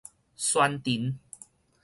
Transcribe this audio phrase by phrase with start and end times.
[0.35, 1.13] 攀藤